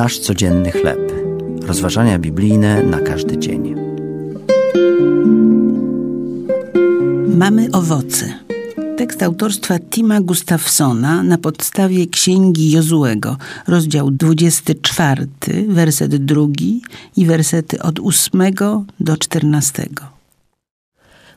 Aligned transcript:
Nasz 0.00 0.18
codzienny 0.18 0.70
chleb. 0.72 1.12
Rozważania 1.62 2.18
biblijne 2.18 2.82
na 2.82 3.00
każdy 3.00 3.38
dzień. 3.38 3.74
Mamy 7.36 7.68
owoce. 7.72 8.34
Tekst 8.96 9.22
autorstwa 9.22 9.78
Tima 9.78 10.20
Gustafsona 10.20 11.22
na 11.22 11.38
podstawie 11.38 12.06
księgi 12.06 12.70
Jozułego, 12.70 13.36
rozdział 13.66 14.10
24, 14.10 15.26
werset 15.68 16.16
drugi 16.16 16.82
i 17.16 17.26
wersety 17.26 17.82
od 17.82 18.00
8 18.02 18.42
do 19.00 19.16
14. 19.16 19.88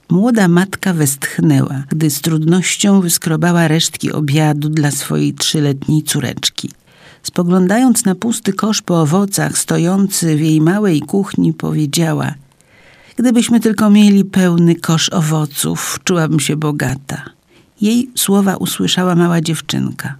Młoda 0.09 0.48
matka 0.48 0.94
westchnęła, 0.94 1.84
gdy 1.90 2.09
z 2.09 2.22
trudnością 2.22 3.02
wyskrobała 3.02 3.68
resztki 3.68 4.12
obiadu 4.12 4.70
dla 4.70 4.91
swojej 4.91 5.34
trzyletniej 5.34 6.04
córeczki. 6.04 6.70
Spoglądając 7.23 8.05
na 8.05 8.16
pusty 8.16 8.54
kosz 8.54 8.82
po 8.82 9.02
owocach 9.02 9.58
stojący 9.58 10.36
w 10.36 10.41
jej 10.41 10.62
małej 10.62 11.02
kuchni, 11.02 11.54
powiedziała: 11.54 12.34
Gdybyśmy 13.18 13.59
tylko 13.59 13.90
mieli 13.90 14.26
pełny 14.26 14.76
kosz 14.76 15.09
owoców, 15.09 15.99
czułabym 16.04 16.40
się 16.40 16.55
bogata. 16.55 17.22
Jej 17.82 18.09
słowa 18.16 18.55
usłyszała 18.55 19.16
mała 19.16 19.41
dziewczynka. 19.41 20.16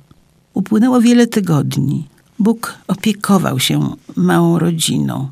Upłynęło 0.54 1.02
wiele 1.02 1.28
tygodni. 1.28 2.08
Bóg 2.40 2.78
opiekował 2.88 3.60
się 3.60 3.96
małą 4.16 4.60
rodziną. 4.60 5.30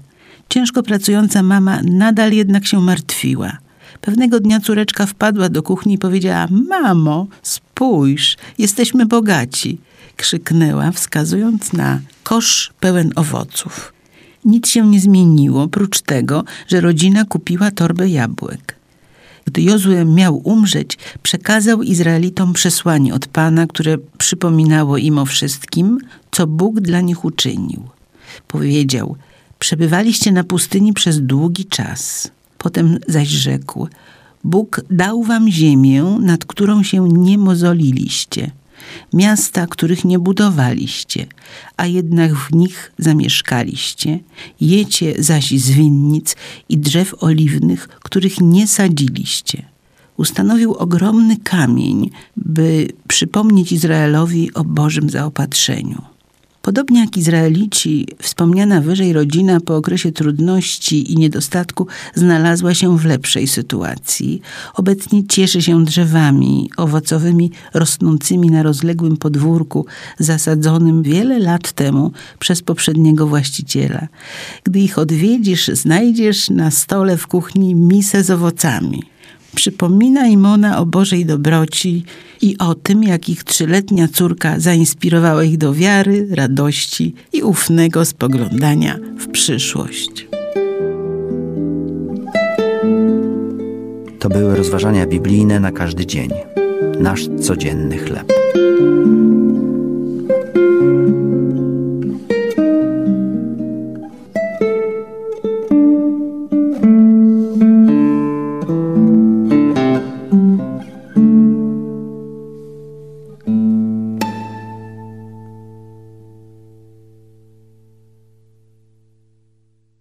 Ciężko 0.50 0.84
pracująca 0.84 1.44
mama 1.44 1.82
nadal 1.84 2.32
jednak 2.32 2.68
się 2.68 2.82
martwiła. 2.82 3.58
Pewnego 4.02 4.40
dnia 4.40 4.60
córeczka 4.60 5.06
wpadła 5.06 5.50
do 5.50 5.64
kuchni 5.64 5.94
i 5.94 5.98
powiedziała: 5.98 6.48
Mamo, 6.70 7.28
spójrz, 7.42 8.38
jesteśmy 8.58 9.06
bogaci. 9.06 9.78
Krzyknęła, 10.22 10.92
wskazując 10.92 11.74
na 11.74 12.00
kosz 12.24 12.74
pełen 12.80 13.12
owoców. 13.16 13.94
Nic 14.46 14.68
się 14.70 14.88
nie 14.88 15.00
zmieniło, 15.00 15.68
prócz 15.68 16.02
tego, 16.02 16.44
że 16.68 16.82
rodzina 16.82 17.26
kupiła 17.26 17.72
torbę 17.72 18.10
jabłek. 18.10 18.76
Gdy 19.46 19.62
Jozue 19.62 20.06
miał 20.06 20.42
umrzeć, 20.44 20.98
przekazał 21.24 21.82
Izraelitom 21.82 22.54
przesłanie 22.54 23.14
od 23.14 23.28
Pana, 23.28 23.68
które 23.68 23.98
przypominało 24.18 24.98
im 24.98 25.18
o 25.18 25.26
wszystkim, 25.26 26.00
co 26.32 26.48
Bóg 26.48 26.80
dla 26.80 27.02
nich 27.02 27.26
uczynił. 27.26 27.84
Powiedział: 28.48 29.16
Przebywaliście 29.60 30.32
na 30.32 30.44
pustyni 30.44 30.94
przez 30.94 31.22
długi 31.22 31.66
czas. 31.66 32.32
Potem 32.58 33.00
zaś 33.08 33.28
rzekł: 33.28 33.88
Bóg 34.44 34.82
dał 34.90 35.24
wam 35.24 35.52
ziemię, 35.52 36.04
nad 36.22 36.46
którą 36.46 36.84
się 36.84 37.10
nie 37.10 37.38
mozoliliście, 37.38 38.52
miasta, 39.14 39.68
których 39.68 40.06
nie 40.06 40.20
budowaliście, 40.20 41.26
a 41.78 41.86
jednak 41.86 42.36
w 42.36 42.56
nich 42.56 42.92
zamieszkaliście. 42.98 44.20
Jecie 44.62 45.24
zaś 45.24 45.50
z 45.50 45.70
winnic 45.70 46.36
i 46.70 46.78
drzew 46.78 47.24
oliwnych, 47.24 47.88
których 47.88 48.42
nie 48.42 48.68
sadziliście. 48.68 49.66
Ustanowił 50.18 50.74
ogromny 50.74 51.38
kamień, 51.38 52.10
by 52.38 52.88
przypomnieć 53.08 53.72
Izraelowi 53.72 54.54
o 54.54 54.64
Bożym 54.64 55.10
zaopatrzeniu. 55.10 56.02
Podobnie 56.62 57.00
jak 57.00 57.18
Izraelici, 57.18 58.08
wspomniana 58.22 58.82
wyżej 58.82 59.14
rodzina 59.14 59.60
po 59.60 59.76
okresie 59.76 60.12
trudności 60.12 61.14
i 61.14 61.16
niedostatku 61.16 61.88
znalazła 62.16 62.74
się 62.74 62.98
w 62.98 63.06
lepszej 63.06 63.48
sytuacji. 63.48 64.42
Obecnie 64.74 65.28
cieszy 65.28 65.62
się 65.62 65.86
drzewami 65.86 66.70
owocowymi 66.78 67.52
rosnącymi 67.74 68.52
na 68.52 68.64
rozległym 68.64 69.18
podwórku, 69.18 69.86
zasadzonym 70.20 71.04
wiele 71.04 71.40
lat 71.40 71.72
temu 71.72 72.12
przez 72.40 72.62
poprzedniego 72.62 73.28
właściciela. 73.28 74.08
Gdy 74.64 74.80
ich 74.80 74.98
odwiedzisz, 74.98 75.68
znajdziesz 75.68 76.50
na 76.50 76.72
stole 76.72 77.18
w 77.18 77.28
kuchni 77.28 77.76
misę 77.76 78.24
z 78.24 78.30
owocami. 78.30 79.11
Przypomina 79.56 80.28
im 80.28 80.46
ona 80.46 80.80
o 80.80 80.86
Bożej 80.86 81.26
dobroci 81.26 82.04
i 82.42 82.58
o 82.58 82.76
tym, 82.76 83.04
jak 83.04 83.30
ich 83.30 83.44
trzyletnia 83.44 84.08
córka 84.08 84.60
zainspirowała 84.60 85.44
ich 85.44 85.58
do 85.58 85.74
wiary, 85.74 86.28
radości 86.32 87.14
i 87.34 87.44
ufnego 87.44 88.06
spoglądania 88.06 88.98
w 89.20 89.28
przyszłość. 89.28 90.28
To 94.20 94.30
były 94.30 94.56
rozważania 94.56 95.08
biblijne 95.08 95.60
na 95.60 95.72
każdy 95.72 96.06
dzień. 96.06 96.30
Nasz 97.00 97.28
codzienny 97.42 97.98
chleb. 97.98 98.34